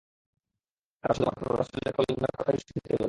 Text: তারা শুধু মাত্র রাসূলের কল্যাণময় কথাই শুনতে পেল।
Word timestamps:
তারা 1.03 1.13
শুধু 1.15 1.25
মাত্র 1.27 1.43
রাসূলের 1.61 1.93
কল্যাণময় 1.97 2.35
কথাই 2.37 2.57
শুনতে 2.61 2.79
পেল। 2.85 2.99